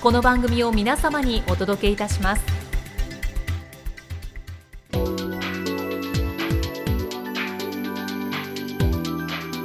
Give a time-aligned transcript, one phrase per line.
[0.00, 2.59] この番組を皆様にお届けいたします。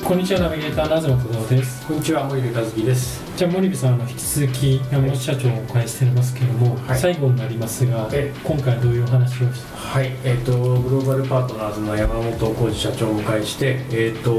[0.06, 1.88] こんにちはナビゲーターの東小沢です。
[1.88, 3.24] こんにちは森部和樹です。
[3.36, 7.00] じゃあ森部さんあの引き続き山本社長をお迎えしてますけれども、はい。
[7.00, 10.12] 最後になりますがえ今回はどういうお話をしはい。
[10.24, 14.32] えっ、とグローバルパートナーズの山本浩二社長をお迎えしてえっ、と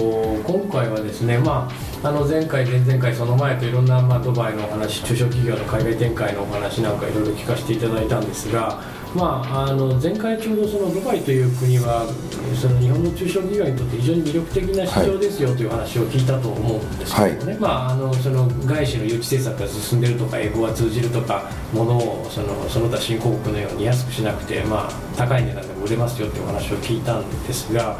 [0.46, 1.68] 今回はですねま
[2.04, 8.80] ああの前回前々回その前といろんな、まあ、ドバイのお話中小企業の海外展開のお話なんかいろいろ聞かせていただいたんですが
[9.16, 12.06] まあ、あの前回ちょうどそのドバイという国は
[12.54, 27.98] その日本の中小企業にとって非常に魅力的な市場ですよという話を聞いたと思うんですけどもね、まあ、あのその外資の誘致政策が進んでるとか英語が通じるとか物をそのその他新興国のように安くしなくて、まあ、高い値段でも売れますよというお話を聞いたんですが。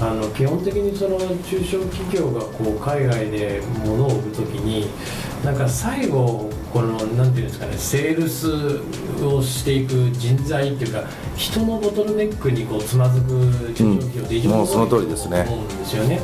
[0.00, 4.90] あの基本的にその中小企業がこう海外で物を売るときに
[5.44, 8.80] なんか最後このなんていうんですかねセールス
[9.22, 11.04] をしていく人材っていうか
[11.36, 13.28] 人のボトルネックにこうつまずく
[13.74, 16.20] 中小企業って非常にもうその多いと通りですね思うんですよね。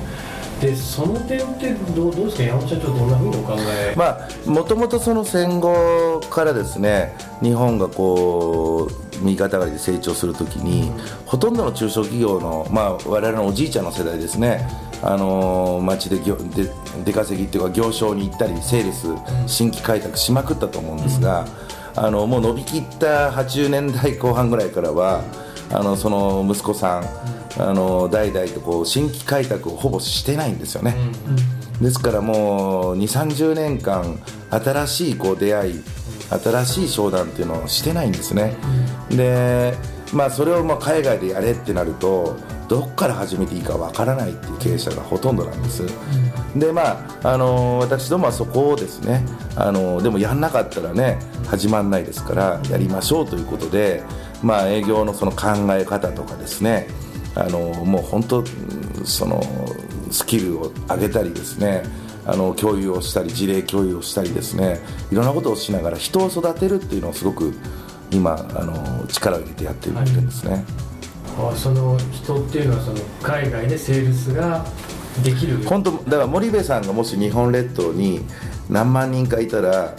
[0.61, 10.93] でその点ってどうどうですか山本社長どんなふうにお考え、まあもともとその戦後からですね日本がこう右肩上がりで成長するときに、
[11.27, 14.69] ほとんどの中小企業の、まあ、我々のおじいちゃんの世代ですね
[15.03, 16.71] あのー街で業で
[17.05, 19.07] 出稼ぎっていうか行商に行ったりセールス
[19.47, 21.47] 新規開拓しまくったと思うんですが、
[21.95, 25.23] あのもう伸びきった80年代後半ぐらいからは
[25.71, 27.05] あのその息子さん、
[27.59, 30.95] あの代々とこう新規開拓をほぼしてないんですよね。
[31.81, 34.19] ですからもう2 3 0年間
[34.51, 35.85] 新しいこう出会い
[36.31, 38.55] 新しい商談っていうのをしてないんですね、
[39.11, 39.75] で
[40.13, 42.37] まあそれをまあ海外でやれってなると
[42.69, 45.87] どこから始めていいかわからないっていう経営者がほとんどなんです、
[46.55, 49.25] でまああの私どもはそこをですね
[49.57, 54.03] あのでもやんなかったらね始まんないですからやりましょうということで
[54.43, 56.89] まあ営業のその考え方とかですね
[57.35, 58.47] あのもう本当うん
[59.05, 59.43] その
[60.11, 61.83] スキルを上げたりですね
[62.27, 64.81] あの共有をしたり事例共有をしたりですね
[65.11, 67.55] いろんなことをしながら人を育てるっていうのをすごく
[68.11, 70.65] 今あの力を入れてやってるんですね、
[71.39, 74.65] あその人っていうのはその海外でセールスが
[75.23, 75.59] できる。
[75.65, 78.21] 本当だから森部さんがもし日本列島に
[78.71, 79.95] 何万人かいたら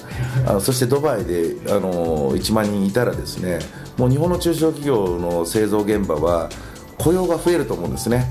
[0.47, 3.59] あのそしてドバイであの1万人いたらですね
[3.97, 6.49] もう日本の中小企業の製造現場は
[6.99, 8.25] 雇用が増えると思うんですね。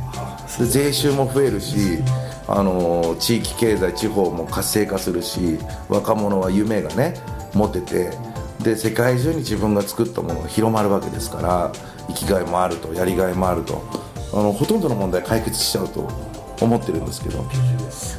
[0.58, 1.98] で税収も増えるし
[2.46, 5.58] あの地域経済地方も活性化するし
[5.88, 7.14] 若者は夢がね
[7.54, 8.10] 持てて
[8.62, 11.72] で世界中に自分が作ったものが広まるわけですから
[12.08, 13.82] 生きがいもあるとやりがいもあると
[14.32, 16.08] あのほとんどの問題解決しちゃうと
[16.60, 17.44] 思ってるんですけど。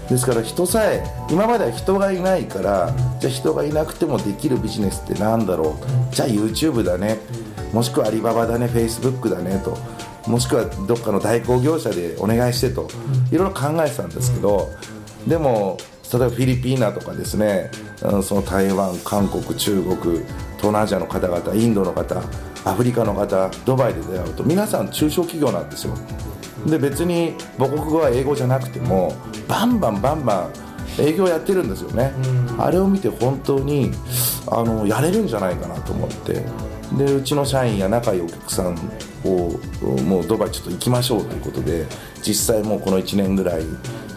[0.09, 5.77] ですから人さえ今までは人がいないからじゃあ人がいなくてもできるビジネスってなんだろ
[6.11, 6.15] う。
[6.15, 7.19] じゃあ YouTube だね。
[7.73, 9.77] もしくはアリババだね Facebook だねと。
[10.29, 12.87] もしくはどっかの代行業者でお願いしてと。
[13.31, 14.69] いろいろ考えてたんですけど
[15.27, 15.77] でも
[16.11, 17.69] 例えばフィリピーナとかですね
[18.01, 22.21] うんその台湾韓国中国東南アジアの方々インドの方
[22.65, 25.93] アフリカの方ドバイで出会うと皆さん中小企業なんですよ。
[26.65, 29.15] で別に母国語は英語じゃなくても
[29.47, 30.69] バンバンバンバン
[31.01, 32.11] 営業やってるんですよね、
[32.57, 33.91] あれを見て本当に
[34.51, 36.43] あのやれるんじゃないかなと思って
[36.97, 38.75] でうちの社員や仲いいお客さん
[39.23, 39.59] を
[40.03, 41.85] もうドバイちょっと行きましょうということで
[42.21, 43.63] 実際もうこの1年ぐらい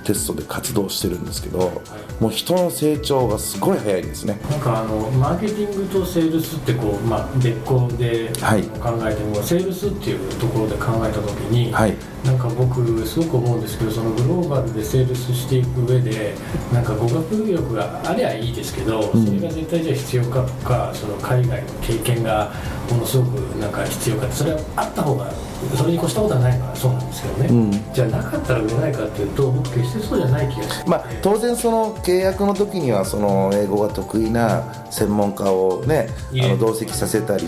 [0.02, 1.82] テストで活動してるんですけど
[2.20, 4.38] もう人の成長がすごい早いですね。
[4.50, 8.62] なんかあのマーケティングとセールスってこう、まあ、別個ではい。
[8.62, 11.94] 考えても、セールスっていうところで考えた時に、はい。
[12.24, 16.34] なんか僕すごく思うんですけどそのグローバルでセールスしていく上で
[16.72, 19.26] なんか語学力がありゃいいですけど、ん。
[19.26, 22.52] それが絶対じゃあ必要かとかその海外の経験が
[22.90, 25.32] ものすごくなんか必要かそれはあった方が
[25.76, 27.94] それに越したことはないのはそうなんですけどね、うん。
[27.94, 37.46] じゃあなかったら売れないかっていうと僕決してそうじゃない気がして、まあ、当然その契約の時にはその英語が得意な専門家をねあの同席させたり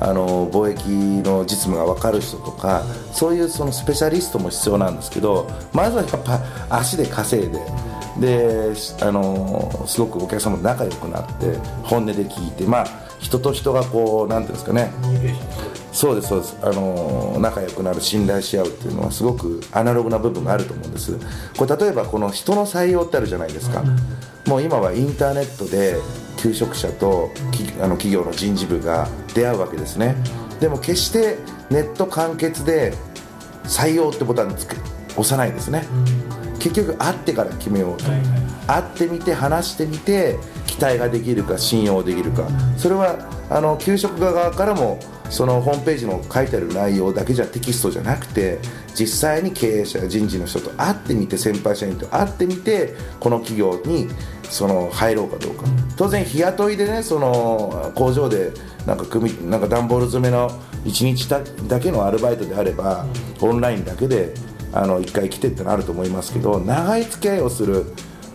[0.00, 0.88] あの貿易
[1.26, 7.60] の実務が分かる人とかそういうそのスペシャリストも必要なんですけどまずはやっぱ足で稼いで。
[8.20, 12.86] でしあのすごくお客様と仲良くなって本音で聞いて、まあ、
[13.18, 14.92] 人と人がこうなんていうんですかね
[15.94, 16.56] そうですそうです。
[16.60, 21.16] あの仲良くなる信頼し合うっていうのはすごくアナログな部分があると思うんです。
[21.56, 23.84] これ例えばこの人の採用ってあるじゃないですか、
[24.46, 25.96] もう今はインターネットで
[26.36, 30.16] 求職者ときあの企業の人事部が出会うわけですね。
[30.58, 31.38] でも決して
[31.70, 32.92] ネット完結で
[33.62, 34.76] 採用ってボタンつけ
[35.12, 35.86] 押さないですね。
[36.58, 38.04] 結局会ってから決めようと、
[38.66, 42.48] 会ってみて話してみて期待ができるか信用できるか。
[42.76, 44.98] それはあの給食側からも
[45.30, 48.58] そのホームページの書いてある内容だけじゃテキストじゃなくて
[48.94, 54.08] 実際に経営者や人事の人と会ってみて先輩社員と会ってみてこの企業に
[54.50, 55.64] その入ろうかどうか。
[55.96, 58.52] 当然日雇いでねその工場で
[58.86, 60.50] なんか組みなんか段ボール詰めの
[60.84, 63.06] 1日だだけのアルバイトであれば
[63.40, 64.34] オンラインだけで
[64.72, 67.86] あの1回来てってのあると思いますけど長い付き合いをする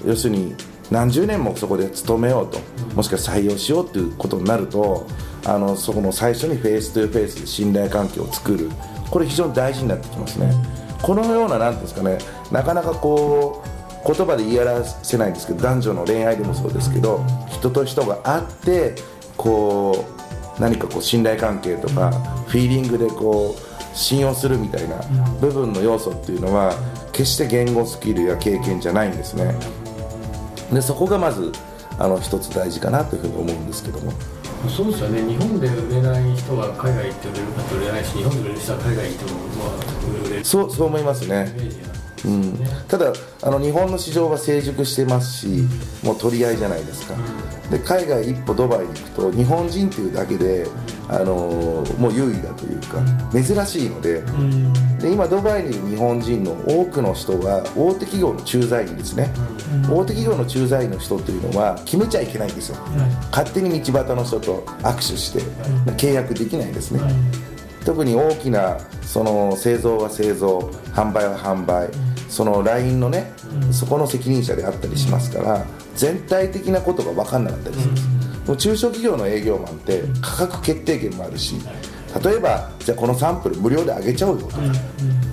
[0.05, 0.55] 要するに
[0.89, 2.59] 何十年もそこで勤めようと
[2.95, 5.05] もしくは採用しようということになると
[5.45, 8.69] あのそこの最初にフェイス2フェイスで信頼関係を作る。
[9.09, 10.51] これ非常に大事になってきますね。
[11.01, 12.17] このようななんていうんですかね。
[12.51, 13.69] なかなかこう
[14.05, 18.95] 言葉で言い表せないんですけど男女の恋愛でもそうですけど人と人が会って
[19.35, 20.05] こ
[20.57, 22.11] う何かこう信頼関係とか
[22.47, 24.97] フィーリングでこう信用するみたいな
[25.41, 26.73] 部分の要素っていうのは
[27.11, 29.53] 決して言語スキルや経験じゃないんですね。
[30.71, 31.51] でそこがまず
[31.97, 34.13] あの一つ大事かなというふうに思うんですけども。
[34.67, 35.21] そうですよね。
[35.21, 40.45] 日本で売れない人は海外行って売れるかと売れないし日本で売れる人は海外行ってもまあ売れる。
[40.45, 41.55] そうそう思いますイね
[42.25, 42.53] うん。
[42.53, 45.63] ね、ただあの日本の市場は成熟してますし
[46.03, 47.15] もう取り合いじゃないですか。
[47.69, 50.65] で海外一歩ドバイに行くと日本人というだけで、
[51.07, 52.99] あのーもう優位だというか
[53.31, 54.23] 珍しいので
[54.99, 59.29] で今ドバイにいる日本人の多くの人は大手企業の駐在員ですね。
[59.87, 62.77] 大手企業の駐在員の人というのは決めちゃいけないんですよ。
[63.31, 65.39] 勝手に道端の人と握手して
[65.93, 66.99] 契約できないんですね。
[67.85, 70.59] 特に大きなその製造は製造
[70.93, 71.89] 販売は販売
[72.29, 73.33] その LINE のね、
[73.71, 75.65] そこの責任者であったりしますから
[75.95, 78.07] 全体的なことが分かんなかったりするんです、
[78.47, 81.55] もう中小企業の営業マンって価格決定権もあるし
[82.23, 84.61] 例えばじゃあこのサンプル無料であげちゃおうよとか、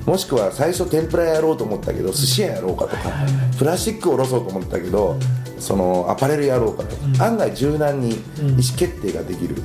[0.06, 3.10] もしくは最初天ぷらやろうと思ったけど寿司屋やろうかとか、
[3.58, 5.18] プラスチックを下ろそうと思ったけど、
[5.58, 9.56] そのアパレルやろうかとか、案外柔軟に意思決定ができる、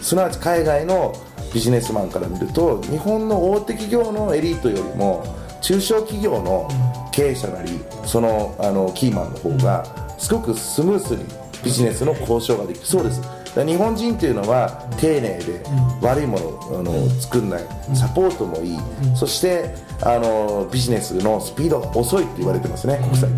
[0.00, 1.14] すなわち海外の
[1.52, 5.24] ビジネスマンから見ると日本の大手企業のエリートよりも
[5.64, 6.68] 中小企業の
[7.10, 9.82] 経営者なりそのあのキーマンの方が
[10.18, 11.24] すごくスムースに
[11.64, 12.84] ビジネスの交渉ができる。
[12.84, 13.22] そうです。
[13.54, 15.62] 日本人っていうのは丁寧で
[16.02, 17.62] 悪いものをあの作んない。
[17.94, 18.78] サポートもいい。
[19.16, 23.30] そしてあのビジネスのスピードが遅いって言われてますね国際。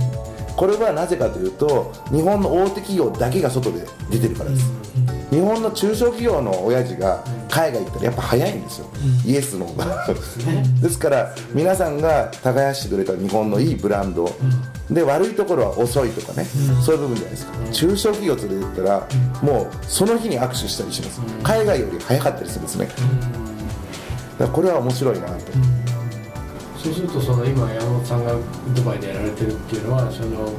[0.57, 4.73] これはなぜかというと日本の大手企業だけが外で出てるからです。
[5.31, 7.23] 日本の中小企業の親父が
[7.57, 8.87] 海外行ったらやっぱ早いんですよ、
[9.25, 10.07] イエスの方が。
[10.83, 14.31] ですから皆さんが耕してくれた日本のいいブランド、
[14.91, 16.47] で悪いところは遅いとかね、
[16.85, 19.09] そういう部分じゃないですか、中小企業連れて行ったら、
[19.41, 22.99] もうその日に握手したりします、海外より早かったりするんですね、だか
[24.41, 25.35] らこれは面白いなと、
[26.87, 28.33] そうするとその今山本さんが
[28.77, 30.53] ドバイでやられてるっていうのはその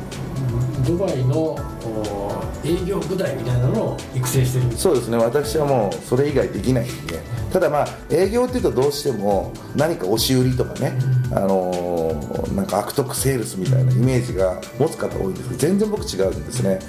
[0.86, 5.18] ドバイのお営業部隊みたいなのを育成してるそうですね。
[5.18, 7.20] 私はもうそれ以外できないんで。
[7.54, 10.92] ただまあ営業っていうとどうしても何か押し売りとかね、
[11.32, 16.80] あのーなんか悪徳セールスみたいなイメージが持つ方多いんですけど全然僕違うんですね。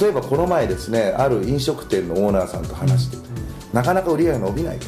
[0.00, 3.22] 例えばこの前ですねある飲食店のオーナーさんと話してて
[3.74, 4.86] なかなか売り上げ伸びないと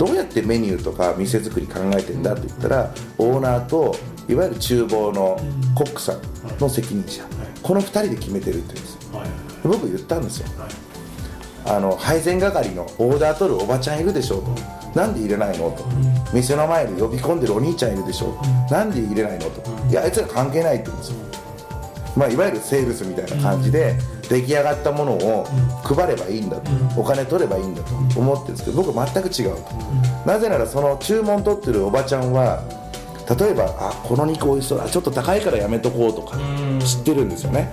[0.00, 3.94] どうやってメニューとか店作り考えてんだって言ったらオーナーと
[4.30, 5.38] いわゆる厨房の
[5.74, 6.20] コックさん
[6.58, 7.22] の責任者
[7.62, 9.18] この2人で決めてるって言うんですよ。
[9.18, 9.28] はい。
[9.62, 10.48] 僕言ったんですよ。
[10.58, 10.70] はい。
[11.66, 15.84] あの配膳係のオーダー取るおばちゃんいるでしょうと、なんで入れないのと、
[16.32, 18.40] 店の前で呼び込んでるお兄ちゃんいるでしょ
[18.70, 21.16] う、なんで入れないのと、いやあいつら関係ないって言うんですよ、
[22.16, 23.98] まあ、いわゆるセールスみたいな感じで、
[24.30, 25.44] 出来上がったものを
[25.82, 29.60] 配ればいいんだと、お金取ればいいんだと思ってるんですけど僕は全く違うと、
[30.24, 32.62] なぜならその注文取ってるおばちゃんは
[33.28, 36.36] 例えばあこの肉美味しそうだちょっと高いからやめとこうとか
[36.80, 37.68] 知ってるんですよね、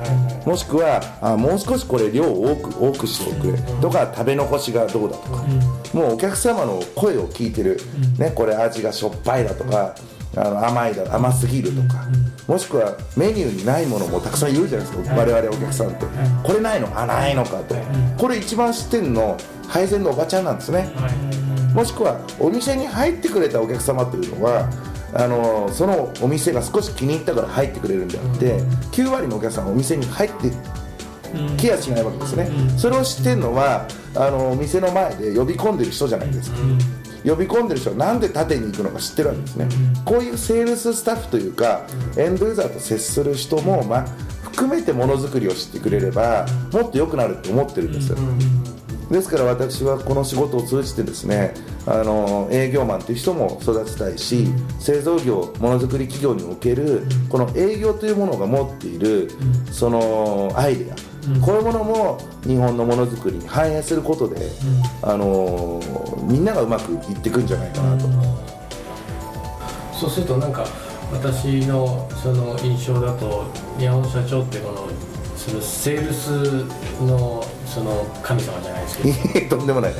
[0.45, 3.57] もしくはあもう少しこれ量を多く多くしてくれ。
[3.79, 5.43] とか食べ残しがどうだとか、
[5.93, 7.79] もうお客様の声を聞いてる、
[8.17, 9.95] ね、これ味がしょっぱいだとか、
[10.35, 12.05] あの甘いだ甘すぎるとか、
[12.47, 16.05] もしくはメニューにないものもたくさん言うじゃないですか、我々お客さんって、
[16.43, 16.87] これないの？
[16.97, 17.75] あないのかと、
[18.17, 19.37] これ一番知ってるの？
[19.67, 20.89] 配膳のおばちゃんなんですね、
[21.73, 24.69] もしくはお店に入ってくれたお客様というのは
[25.13, 28.59] あのそのお店が少し気に入ったから入ってくれるんであって
[28.93, 30.51] 9割のお客さんはお店に入って
[31.57, 33.85] ケアしないわけですね、それを知ってるのは
[34.15, 36.57] あのお店の前で呼び込んでる人じゃないですか、
[37.27, 39.67] 呼び込んでる人はなんで縦に行くのか知ってるわけですね、
[40.05, 41.85] こういうセールススタッフというか
[42.17, 44.05] エンドユーザーと接する人も、まあ、
[44.43, 48.17] 含めてものづくりを知ってくれればもっと良くなると思ってるんですよ、
[49.11, 51.53] ですから私はこの仕事を通じてですね
[51.85, 54.47] あの営業マンという人も育てたいし
[54.79, 59.29] 製造業ものづくり企業におけるこの営業というものが持っている
[59.71, 60.95] そのアイデア
[61.41, 64.49] こういうものも日本のものづくりに反映することで
[65.01, 65.81] あの
[66.23, 68.07] みんながうまくいっていくんじゃないかなと。
[69.93, 70.65] そうするとなんか
[71.11, 73.45] 私のその印象だと
[73.79, 74.87] 山本社長ってこの
[75.35, 76.29] そのセールス
[77.03, 79.57] のその神様じゃないですけど。
[79.57, 79.93] とんでもない。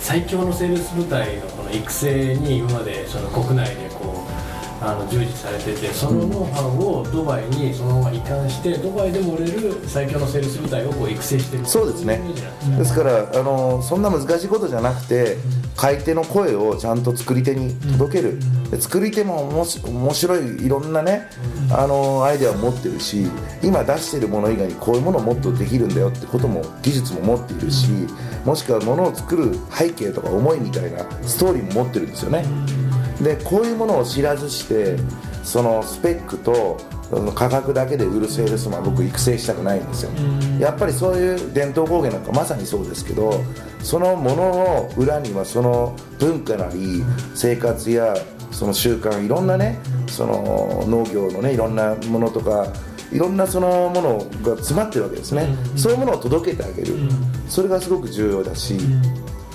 [0.00, 3.88] 最強のセールス部隊のこの育成に今までその国内で
[4.86, 12.20] あの従事されててそのノウハウをドバイにそのまま移管してドバイでも売れる最強のセールス部隊をこう育成してるそうですね。
[12.78, 15.38] ですからあのそんな難しいことじゃなくて
[15.76, 18.38] 買い手の声をちゃんと作り手に届ける。
[18.70, 21.28] で作り手もおもし面白いいろんなね
[21.70, 23.26] あのアイデアを持ってるし
[23.62, 27.88] 今出してるもの以外にこういうものをもっとできるんだよってことも技術も持っているし
[28.44, 32.44] もしくはものを作る背景とか思いみたいなストーリーも持ってるんですよね
[33.20, 34.96] でこういうものを知らずして
[35.42, 36.78] そのスペックと
[37.34, 40.10] 価格だけで売るセールスマンは僕育成したくないんですよ。
[40.58, 43.32] やっぱりそういう伝統工芸なんかまさにそうですけど
[43.80, 47.04] そのものの裏にはその文化なり
[47.34, 48.16] 生活や
[48.50, 52.72] その習慣いろんなねその農業のねいろんなものとか
[53.12, 55.54] いろんなそのものが詰まってるわけですね。
[55.76, 56.96] そういうものを届けてあげる。
[57.48, 58.78] それがすごく重要だし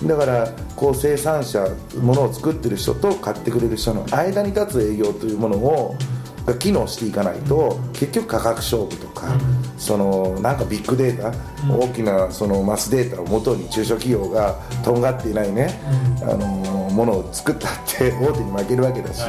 [0.03, 1.67] だからこう生産者
[2.01, 5.95] ものを作ってる人と買ってくれる人の間に立つ営業というものを
[6.45, 9.27] が機能していかないと結局価格勝負とか
[9.77, 11.33] そのなんかビッグデータ
[11.73, 15.79] 大きなそのマスデータをもとに中小企業がとんがっていないね
[16.21, 16.47] あの
[16.89, 19.21] ものを作ったって大手に負けるわけだし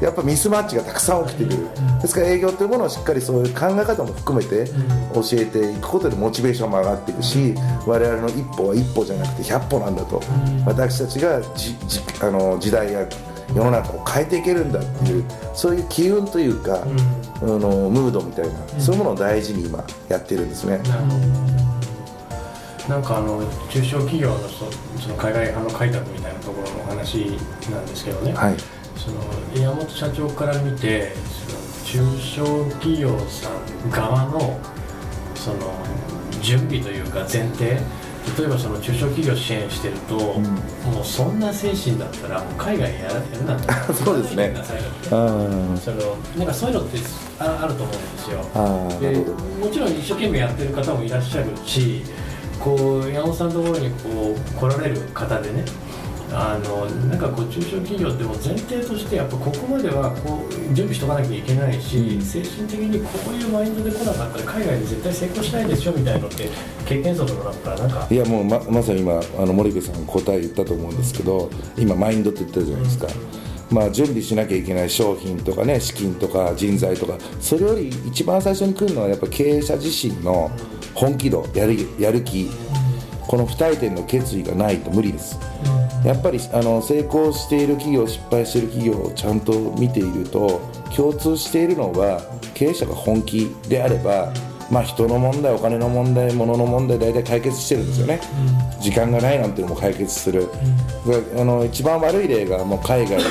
[0.00, 1.92] やっぱミスマッチがたくさん起きてくる。
[2.02, 4.68] ですから営業というものをしっかりそういう考え方も含めて
[5.14, 7.54] 教えていくことでモチベーションも上がっていくし
[7.86, 10.20] 我々の一歩は一歩じゃなくて100歩なんだと
[10.66, 13.06] 私たちがじじあの時代や
[13.54, 20.78] 世の中を変えていけるんだっていうそういう機運というか、あのムードみたいな、そういうものを大事に今やってるんですね。
[20.78, 21.62] なるほど。
[22.88, 23.40] なんかあの
[23.70, 27.38] 中小企業のそその海外派の開拓みたいなところのお話
[27.70, 28.56] なんですけどね、はい。
[28.96, 31.12] その山本社長から見て
[31.86, 34.58] その中小企業さん側の
[35.34, 35.56] その
[36.40, 37.78] 準備というか前提
[38.38, 44.54] 例えばその中小企業支援してると、もうそんな精神だったらもう海外やらやるなって そうですね。
[44.64, 46.98] そのなんかそういうのって
[47.38, 48.44] ああると思うんですよ。
[49.00, 52.04] でもちろん一生懸命やってる方もいらっしゃるし
[52.60, 55.64] こう山本さんのところにこう来られる方でね
[56.34, 66.48] あのなんかこう中小企業ってもう前提としてやっぱここまではこう準備しとかなきゃいけないし、精神的にこういうマインドで来なかったら海外で絶対成功しないでしょみたいなのって
[66.86, 73.08] 経験則の中からなんかいやもうままさに今あの森部さん答え言ったと思うんですけど今マインドって言ってるじゃないですか、
[73.70, 80.50] まあ、準備しなきゃいけない商品とかね資金とか人材とかそれより一番最初に来るのはやっぱ経営者自身の
[80.94, 82.48] 本気度やるやる気。
[83.32, 85.38] この不退転の決意がないと無理です
[86.04, 90.60] やっぱりあの成功している企業失敗している企業をちゃんと見ていると
[90.94, 92.20] 共通しているのは
[92.54, 94.32] 経営者が本気であれば、
[94.70, 98.20] まあ、人の問題お金の問題物の問題大体解決してるんですよね、
[98.80, 100.48] 時間がないなんていうのも解決する、
[101.06, 103.22] であの一番悪い例がもう海外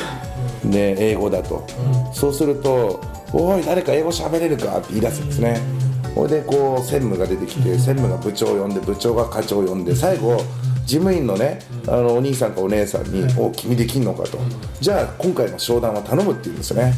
[0.65, 1.65] で英語だと、
[2.13, 3.01] そうすると
[3.33, 5.59] 「おい誰か英語喋れるか?」って言い出すんですね。
[6.15, 10.43] ほいでこう専務が出てきて専務が部長を呼んで部長が課長を呼んで最後
[10.85, 14.37] 事務員のねあのお兄さんかお姉さんに「お君できんのか」と
[14.81, 16.93] 「じゃあ今回の商談は頼む」って言うんですよね。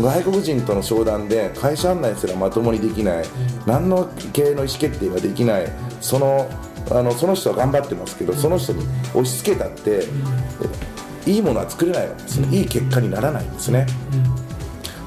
[0.00, 3.24] 外国人との商談で会社案内すらまともにできない。
[3.66, 5.66] 何の経営の意思決定ができない。
[6.00, 6.48] その
[6.90, 10.04] あのその人は頑張ってますけどその人に押し付けたって
[11.26, 13.86] いいものは作れないわけですねいい結果にならないんですね。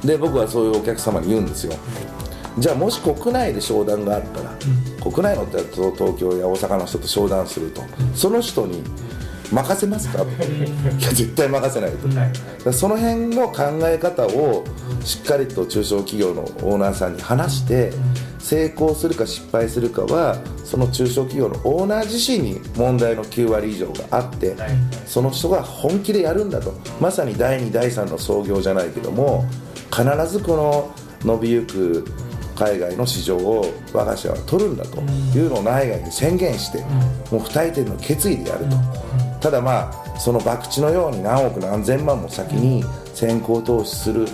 [0.04, 1.74] で僕はそういうお客様に言うんですよ
[2.58, 4.52] じゃあもし国内で商談があったら、
[5.02, 7.82] 国内の東京や大阪の人と商談すると、
[8.14, 8.84] その人に
[9.52, 10.24] 任せますか？
[10.24, 10.28] い
[11.04, 11.92] や絶対任せない
[12.64, 14.64] と、その辺の考え方を
[15.04, 17.92] しっかりと中小企業のオーナーさんに話して
[18.40, 24.56] 成功するか失敗するかはその中小企業のオーナー自身に問題の9割以上があって
[25.06, 26.74] その人が本気でやるんだと。
[27.02, 29.46] まさに第2第3の創業じゃないけども
[29.92, 32.06] 必ずこの伸びゆく
[32.56, 35.02] 海外の市場を我が社は取るんだと
[35.38, 36.80] いうのを内外に宣言して
[37.32, 38.76] もう不退転の決意でやると。
[39.42, 42.84] ただまあその博打のように何億何千万も先に
[43.14, 44.28] 先行投資する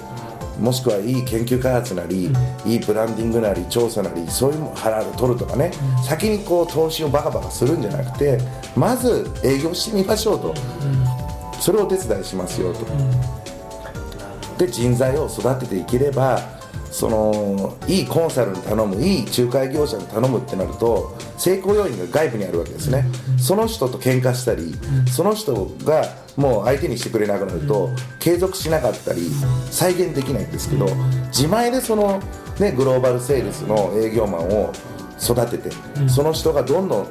[0.60, 2.30] もしくはいい研究開発なり、
[2.66, 5.72] いいブランディングなり調査なりそういうのを払う取るとかね、
[6.08, 8.38] 先にこう投資をバカバカするんじゃなくて
[8.76, 10.54] まず営業してみましょうと、
[11.60, 12.86] それをお手伝いしますよと、
[14.60, 16.40] で人材を育てていければ
[16.92, 23.06] そのいいコンサルに頼むいい仲介業者に頼むってなると成功要因が外部にあるわけですね、
[23.38, 24.76] その人と喧嘩したり、
[25.12, 29.30] その人がもう相手にしてくれなくなると、継続しなかったり
[29.70, 30.86] 再現できないんですけど、
[31.28, 32.22] 自前でその、
[32.60, 34.72] ね、グローバルセールスの営業マンを
[35.22, 35.70] 育てて、
[36.08, 37.08] その人がどんどん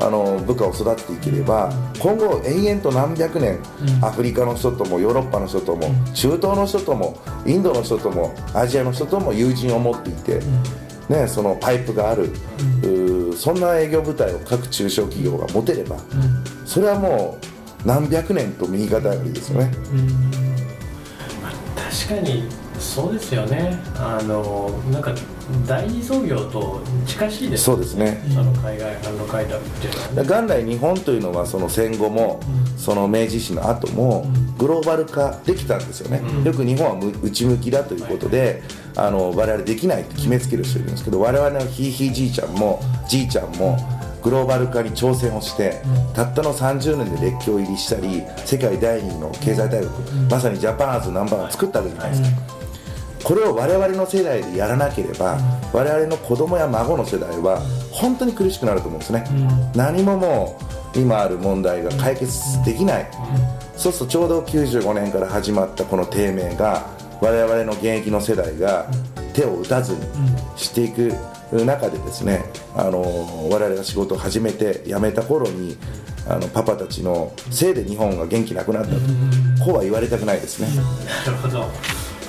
[0.00, 3.58] あの部下を育てていければ今後延々と何百年、
[4.00, 10.40] アフリカの人ともヨーロッパの人とも、中東の人ともインドの人ともアジアの人とも友人を持っていて、
[11.08, 12.30] ね、そのパイプがある、
[12.82, 15.96] うそんな営業部隊を各中小企業が持てれば、
[16.64, 17.38] それはも
[17.84, 19.72] う何百年と右肩上がりですよね。
[22.08, 23.78] 確かにそうですよね。
[23.96, 25.14] あのなんか
[25.66, 28.22] 第二創業と近しいですそうですね。
[28.32, 30.22] その海外販路開拓っていうのはね。
[30.22, 32.40] 元来日本というのはその戦後も、
[32.76, 34.26] その明治維新の後も
[34.58, 38.62] グローバル化できたんですよね、よく日本はむ内向きだということで、
[38.96, 43.78] あの我々できないって決めつける人いるんですけど我々のひいひいじいちゃんもじいちゃんも
[44.22, 45.80] グローバル化に挑戦をして、
[46.12, 52.28] たったの30年で列強入りしたり世界第2位の経済大国、まさにジャパンアーズナンバーワン作ったわけじゃないですか、
[53.24, 55.38] これを我々の世代でやらなければ、
[55.72, 59.24] 我々の子供や孫の世代は本当に苦しくなると思うんですね、
[59.74, 60.58] 何もも
[60.94, 63.10] う今ある問題が解決できない、
[63.76, 66.86] そうするとちょうど95年から始まったこの低迷が
[67.20, 68.88] 我々の現役の世代が
[69.34, 70.00] 手を打たずに
[70.56, 71.12] していく
[71.52, 72.44] 中でですね、
[72.76, 73.02] あの
[73.50, 75.76] 我々が仕事を始めて辞めた頃に
[76.28, 79.00] あのパパたちのせいで日本が元気なくなったと、
[79.64, 80.68] こうは言われたくないですね。
[81.26, 81.66] なるほど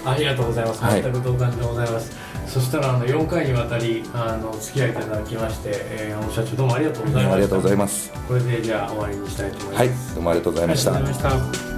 [0.05, 0.83] ありがとうございます。
[0.83, 1.03] はい。
[1.03, 2.11] 全く同感でございます、
[2.47, 7.33] そしたらあの4回にわたりあのお付き合いいただきまして、えー、社長どうもありがとうございました。
[7.33, 8.11] ありがとうございます。
[8.27, 9.77] これでじゃあ終わりにしたいと思います。
[9.77, 10.95] はい、どうもありがとうございました。
[10.95, 11.69] ありがとうございました。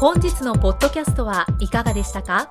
[0.00, 2.50] 本日のポッドキャストはいかがでしたか？